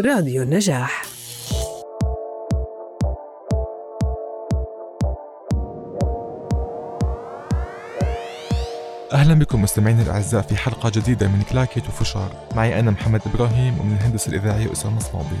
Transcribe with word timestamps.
راديو 0.00 0.42
النجاح. 0.42 1.02
أهلا 9.12 9.34
بكم 9.34 9.62
مستمعينا 9.62 10.02
الأعزاء 10.02 10.42
في 10.42 10.56
حلقة 10.56 10.90
جديدة 10.94 11.28
من 11.28 11.42
كلاكيت 11.42 11.88
وفشار. 11.88 12.30
معي 12.56 12.80
أنا 12.80 12.90
محمد 12.90 13.20
إبراهيم 13.34 13.80
ومن 13.80 13.92
الهندسة 13.92 14.28
الإذاعية 14.28 14.72
أسامة 14.72 15.00
صنابي 15.00 15.38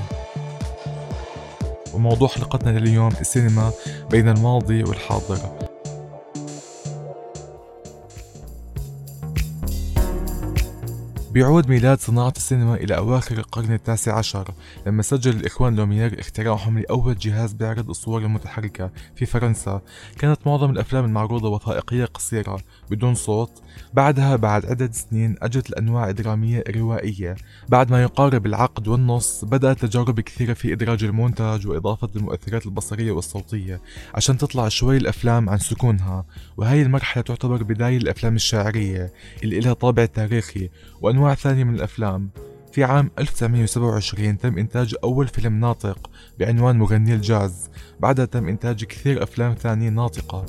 وموضوع 1.94 2.28
حلقتنا 2.28 2.78
لليوم 2.78 3.12
السينما 3.20 3.70
بين 4.10 4.28
الماضي 4.28 4.84
والحاضر. 4.84 5.65
بيعود 11.36 11.68
ميلاد 11.68 12.00
صناعة 12.00 12.32
السينما 12.36 12.74
إلى 12.74 12.96
أواخر 12.96 13.38
القرن 13.38 13.72
التاسع 13.72 14.18
عشر 14.18 14.48
لما 14.86 15.02
سجل 15.02 15.36
الإخوان 15.36 15.76
لوميير 15.76 16.20
اختراعهم 16.20 16.78
لأول 16.78 17.18
جهاز 17.18 17.52
بيعرض 17.52 17.88
الصور 17.90 18.22
المتحركة 18.22 18.90
في 19.16 19.26
فرنسا. 19.26 19.80
كانت 20.18 20.38
معظم 20.46 20.70
الأفلام 20.70 21.04
المعروضة 21.04 21.48
وثائقية 21.48 22.04
قصيرة 22.04 22.60
بدون 22.90 23.14
صوت. 23.14 23.62
بعدها 23.94 24.36
بعد 24.36 24.66
عدة 24.66 24.92
سنين 24.92 25.36
أجت 25.42 25.70
الأنواع 25.70 26.08
الدرامية 26.08 26.64
الروائية 26.68 27.36
بعد 27.68 27.90
ما 27.90 28.02
يقارب 28.02 28.46
العقد 28.46 28.88
والنص 28.88 29.44
بدأت 29.44 29.84
تجارب 29.84 30.20
كثيرة 30.20 30.52
في 30.52 30.72
إدراج 30.72 31.04
المونتاج 31.04 31.66
وإضافة 31.66 32.08
المؤثرات 32.16 32.66
البصرية 32.66 33.12
والصوتية 33.12 33.80
عشان 34.14 34.38
تطلع 34.38 34.68
شوي 34.68 34.96
الأفلام 34.96 35.50
عن 35.50 35.58
سكونها. 35.58 36.24
وهي 36.56 36.82
المرحلة 36.82 37.22
تعتبر 37.22 37.62
بداية 37.62 37.96
الأفلام 37.96 38.36
الشاعرية 38.36 39.12
اللي 39.42 39.60
لها 39.60 39.72
طابع 39.72 40.04
تاريخي 40.04 40.70
وأنواع 41.00 41.25
ثانية 41.34 41.64
من 41.64 41.74
الأفلام. 41.74 42.30
في 42.72 42.84
عام 42.84 43.10
1927 43.18 44.38
تم 44.38 44.58
إنتاج 44.58 44.94
أول 45.04 45.28
فيلم 45.28 45.60
ناطق 45.60 46.10
بعنوان 46.38 46.78
مغني 46.78 47.14
الجاز. 47.14 47.70
بعدها 48.00 48.24
تم 48.24 48.48
إنتاج 48.48 48.84
كثير 48.84 49.22
أفلام 49.22 49.54
ثانية 49.54 49.88
ناطقة. 49.88 50.46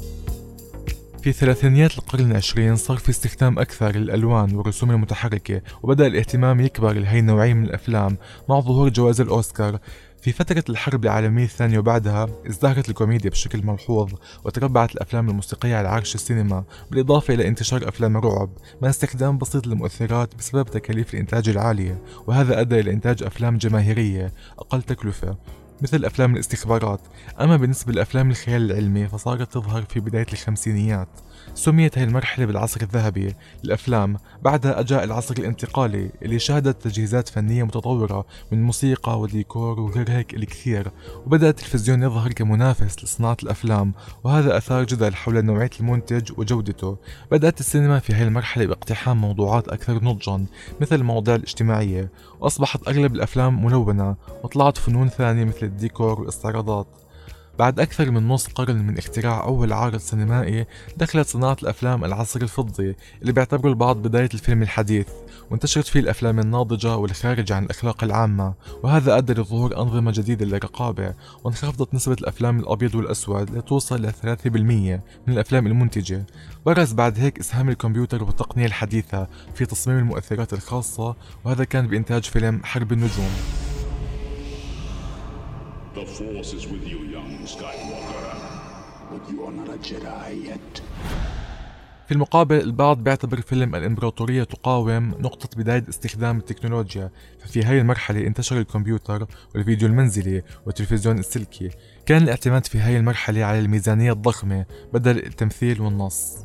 في 1.22 1.33
ثلاثينيات 1.33 1.98
القرن 1.98 2.31
العشرين 2.31 2.75
صار 2.75 2.98
في 2.98 3.09
استخدام 3.09 3.59
أكثر 3.59 3.95
للألوان 3.95 4.55
والرسوم 4.55 4.92
المتحركة 4.92 5.61
وبدأ 5.83 6.08
الاهتمام 6.08 6.59
يكبر 6.59 6.94
لهي 6.94 7.20
النوعية 7.20 7.53
من 7.53 7.64
الأفلام. 7.64 8.17
مع 8.50 8.59
ظهور 8.59 8.89
جوائز 8.89 9.22
الأوسكار 9.22 9.80
في 10.28 10.33
فترة 10.33 10.64
الحرب 10.70 11.03
العالمية 11.03 11.44
الثانية 11.44 11.80
وبعدها 11.80 12.28
ازدهرت 12.47 12.89
الكوميديا 12.89 13.30
بشكل 13.30 13.66
ملحوظ 13.66 14.14
وتربعت 14.45 14.95
الأفلام 14.95 15.30
الموسيقية 15.30 15.75
على 15.75 15.88
عرش 15.88 16.16
السينما 16.16 16.64
بالإضافة 16.92 17.33
إلى 17.33 17.47
انتشار 17.47 17.88
أفلام 17.88 18.17
الرعب 18.17 18.50
مع 18.81 18.89
استخدام 18.89 19.38
بسيط 19.38 19.67
للمؤثرات 19.67 20.36
بسبب 20.36 20.66
تكاليف 20.66 21.14
الإنتاج 21.14 21.50
العالية 21.50 22.02
وهذا 22.28 22.61
أدى 22.61 22.80
إلى 22.80 22.92
إنتاج 22.92 23.23
أفلام 23.23 23.58
جماهيرية 23.58 24.33
أقل 24.59 24.81
تكلفة. 24.81 25.38
مثل 25.81 26.06
أفلام 26.06 26.33
الاستخبارات. 26.33 27.00
أما 27.42 27.58
بالنسبة 27.58 27.94
لأفلام 27.94 28.30
الخيال 28.30 28.72
العلمي 28.72 29.08
فصارت 29.08 29.53
تظهر 29.53 29.81
في 29.81 30.00
بداية 30.00 30.25
الخمسينيات. 30.33 31.08
سميت 31.53 31.97
هذه 31.97 32.08
المرحلة 32.08 32.45
بالعصر 32.45 32.81
الذهبي. 32.81 33.36
للأفلام 33.64 34.17
بعدها 34.42 34.80
أجاء 34.80 35.03
العصر 35.03 35.36
الانتقالي 35.39 36.11
اللي 36.22 36.39
شهدت 36.39 36.81
تجهيزات 36.83 37.30
فنية 37.30 37.64
متطورة 37.64 38.25
من 38.52 38.64
موسيقى 38.64 39.20
وديكور 39.20 39.80
وغير 39.80 40.11
هيك 40.11 40.33
الكثير. 40.33 40.92
وبدأ 41.25 41.50
التلفزيون 41.50 42.03
يظهر 42.03 42.31
كمنافس 42.31 43.03
لصناعة 43.03 43.38
الأفلام 43.44 43.94
وهذا 44.23 44.58
أثار 44.58 44.83
جدل 44.83 45.16
حول 45.16 45.45
نوعية 45.45 45.70
المنتج 45.80 46.31
وجودته. 46.38 46.98
بدأت 47.31 47.59
السينما 47.59 48.00
في 48.00 48.14
هذه 48.14 48.23
المرحلة 48.23 48.66
باقتحام 48.66 49.22
موضوعات 49.22 49.67
أكثر 49.67 50.03
نضجا 50.03 50.45
مثل 50.81 50.95
المواضيع 50.95 51.36
الاجتماعية. 51.36 52.11
وأصبحت 52.39 52.88
أغلب 52.88 53.16
الأفلام 53.16 53.66
ملونة 53.66 54.16
وطلعت 54.44 54.78
فنون 54.78 55.09
ثانية 55.09 55.44
مثل 55.44 55.67
الديكور 55.68 56.20
والاستعراضات. 56.20 56.88
بعد 57.60 57.80
أكثر 57.80 58.12
من 58.12 58.28
نص 58.28 58.48
قرن 58.48 58.88
من 58.88 58.98
اختراع 58.98 59.44
أول 59.44 59.73
عارض 59.73 60.00
سينمائي 60.00 60.66
دخلت 60.98 61.28
صناعة 61.28 61.58
الأفلام 61.64 62.05
العصر 62.05 62.42
الفضي 62.42 62.95
اللي 63.22 63.32
بيعتبره 63.32 63.70
البعض 63.70 63.98
بداية 63.98 64.30
الفيلم 64.33 64.61
الحديث 64.61 65.08
وانتشرت 65.52 65.88
فيه 65.88 66.00
الأفلام 66.00 66.39
الناضجة 66.39 66.95
والخارجة 66.95 67.56
عن 67.56 67.64
الأخلاق 67.64 68.04
العامة 68.04 68.54
وهذا 68.83 69.17
أدى 69.17 69.33
لظهور 69.33 69.77
أنظمة 69.77 70.11
جديدة 70.11 70.45
للرقابة 70.45 71.14
وانخفضت 71.44 71.94
نسبة 71.94 72.16
الأفلام 72.22 72.60
الأبيض 72.60 72.95
والأسود 72.95 73.58
لتوصل 73.58 74.02
ل 74.06 74.11
3% 74.11 74.48
من 75.27 75.33
الأفلام 75.33 75.67
المنتجة. 75.67 76.26
برز 76.66 76.94
بعد 76.94 77.20
هيك 77.20 77.39
إسهام 77.39 77.70
الكمبيوتر 77.70 78.23
والتقنية 78.23 78.66
الحديثة 78.66 79.27
في 79.56 79.66
تصميم 79.66 79.98
المؤثرات 79.98 80.54
الخاصة 80.54 81.16
وهذا 81.45 81.64
كان 81.64 81.88
بإنتاج 81.88 82.23
فيلم 82.23 82.61
حرب 82.64 82.92
النجوم. 82.92 83.57
The 85.97 86.05
Force 86.05 86.53
is 86.53 86.67
with 86.71 86.85
you, 86.93 86.99
young 87.15 87.31
Skywalker. 87.53 88.25
But 89.09 89.23
you 89.31 89.37
are 89.45 89.52
not 89.52 89.69
a 89.75 89.77
Jedi 89.80 90.45
yet. 90.45 90.81
في 92.08 92.13
المقابل 92.13 92.59
البعض 92.61 93.03
بيعتبر 93.03 93.41
فيلم 93.41 93.75
الإمبراطورية 93.75 94.43
تقاوم 94.43 95.09
نقطة 95.09 95.49
بداية 95.58 95.83
استخدام 95.89 96.37
التكنولوجيا 96.37 97.11
ففي 97.39 97.63
هاي 97.63 97.80
المرحلة 97.80 98.27
انتشر 98.27 98.58
الكمبيوتر 98.58 99.27
والفيديو 99.55 99.87
المنزلي 99.87 100.43
والتلفزيون 100.65 101.19
السلكي 101.19 101.69
كان 102.05 102.23
الاعتماد 102.23 102.65
في 102.65 102.79
هاي 102.79 102.97
المرحلة 102.97 103.43
على 103.43 103.59
الميزانية 103.59 104.11
الضخمة 104.11 104.65
بدل 104.93 105.17
التمثيل 105.17 105.81
والنص 105.81 106.37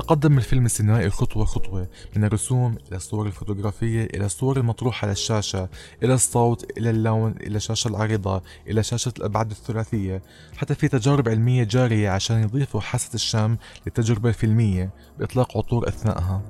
تقدم 0.00 0.38
الفيلم 0.38 0.66
السينمائي 0.66 1.10
خطوة 1.10 1.44
خطوة 1.44 1.88
من 2.16 2.24
الرسوم 2.24 2.76
إلى 2.88 2.96
الصور 2.96 3.26
الفوتوغرافية 3.26 4.04
إلى 4.04 4.24
الصور 4.26 4.56
المطروحة 4.56 5.04
على 5.04 5.12
الشاشة 5.12 5.68
إلى 6.02 6.14
الصوت 6.14 6.78
إلى 6.78 6.90
اللون 6.90 7.34
إلى 7.40 7.56
الشاشة 7.56 7.88
العريضة 7.88 8.42
إلى 8.68 8.82
شاشة 8.82 9.12
الأبعاد 9.18 9.50
الثلاثية. 9.50 10.22
حتى 10.56 10.74
في 10.74 10.88
تجارب 10.88 11.28
علمية 11.28 11.64
جارية 11.64 12.10
عشان 12.10 12.42
يضيفوا 12.42 12.80
حاسة 12.80 13.14
الشم 13.14 13.56
للتجربة 13.86 14.28
الفيلمية 14.28 14.90
بإطلاق 15.18 15.56
عطور 15.56 15.88
أثناءها 15.88 16.42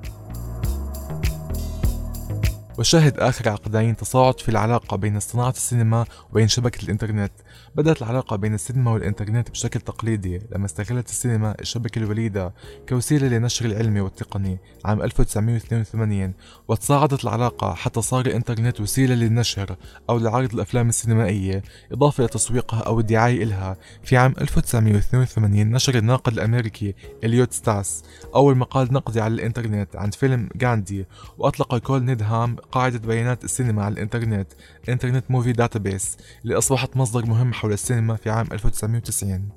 وشهد 2.81 3.19
آخر 3.19 3.49
عقدين 3.49 3.95
تصاعد 3.95 4.39
في 4.39 4.49
العلاقة 4.49 4.97
بين 4.97 5.19
صناعة 5.19 5.49
السينما 5.49 6.05
وبين 6.31 6.47
شبكة 6.47 6.83
الإنترنت. 6.83 7.31
بدأت 7.75 8.01
العلاقة 8.01 8.35
بين 8.35 8.53
السينما 8.53 8.91
والإنترنت 8.91 9.49
بشكل 9.49 9.79
تقليدي 9.79 10.41
لما 10.51 10.65
استغلت 10.65 11.09
السينما 11.09 11.55
الشبكة 11.59 11.99
الوليدة 11.99 12.53
كوسيلة 12.89 13.27
للنشر 13.27 13.65
العلمي 13.65 14.01
والتقني 14.01 14.59
عام 14.85 15.01
1982 15.01 16.33
وتصاعدت 16.67 17.23
العلاقة 17.23 17.73
حتى 17.73 18.01
صار 18.01 18.25
الإنترنت 18.25 18.81
وسيلة 18.81 19.15
للنشر 19.15 19.75
أو 20.09 20.17
لعرض 20.17 20.53
الأفلام 20.53 20.89
السينمائية 20.89 21.63
إضافة 21.91 22.21
إلى 22.21 22.27
تسويقها 22.27 22.79
أو 22.79 22.99
الدعاية 22.99 23.43
إلها. 23.43 23.77
في 24.03 24.17
عام 24.17 24.33
1982 24.41 25.71
نشر 25.71 25.97
الناقد 25.97 26.33
الأمريكي 26.33 26.95
إليوت 27.23 27.53
ستاس 27.53 28.03
أول 28.35 28.57
مقال 28.57 28.93
نقدي 28.93 29.21
على 29.21 29.33
الإنترنت 29.33 29.95
عن 29.95 30.09
فيلم 30.09 30.49
غاندي 30.63 31.05
وأطلق 31.37 31.77
كول 31.77 32.03
نيدهام 32.03 32.55
قاعدة 32.71 32.99
بيانات 32.99 33.43
السينما 33.43 33.83
على 33.83 33.93
الإنترنت 33.93 34.47
Internet 34.89 35.31
Movie 35.31 35.51
Database 35.51 36.17
اللي 36.43 36.57
أصبحت 36.57 36.97
مصدر 36.97 37.25
مهم 37.25 37.53
حول 37.53 37.73
السينما 37.73 38.15
في 38.15 38.29
عام 38.29 38.47
1990 38.51 39.49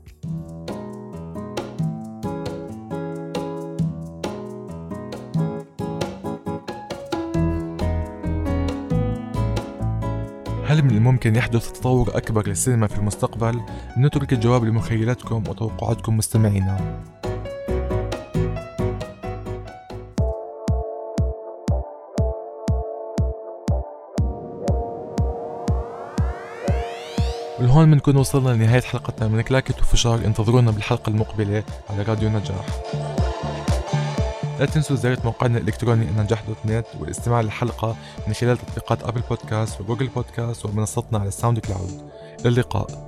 هل 10.66 10.82
من 10.82 10.91
الممكن 10.91 11.36
يحدث 11.36 11.72
تطور 11.72 12.16
أكبر 12.16 12.48
للسينما 12.48 12.86
في 12.86 12.98
المستقبل؟ 12.98 13.60
نترك 13.98 14.32
الجواب 14.32 14.64
لمخيلتكم 14.64 15.44
وتوقعاتكم 15.48 16.16
مستمعينا 16.16 17.03
ولهون 27.60 27.91
بنكون 27.91 28.16
وصلنا 28.16 28.51
لنهاية 28.51 28.80
حلقتنا 28.80 29.28
من 29.28 29.41
كلاكت 29.41 29.80
وفشار 29.80 30.15
انتظرونا 30.15 30.71
بالحلقة 30.71 31.10
المقبلة 31.10 31.65
على 31.91 32.03
راديو 32.03 32.28
نجاح. 32.28 32.66
لا 34.60 34.66
تنسوا 34.66 34.97
زيارة 34.97 35.18
موقعنا 35.24 35.59
الإلكتروني 35.59 36.06
نجاح 36.18 36.42
دوت 36.48 36.56
نت 36.66 36.86
والاستماع 37.01 37.41
للحلقة 37.41 37.97
من 38.27 38.34
خلال 38.34 38.59
تطبيقات 38.59 39.03
Apple 39.03 39.21
Podcast 39.21 39.80
و 39.80 39.84
Google 39.84 40.06
Podcast 40.06 40.66
ومنصتنا 40.66 41.18
على 41.18 41.28
ال 41.28 41.59
SoundCloud. 41.59 42.10
إلى 42.41 42.48
اللقاء. 42.48 43.03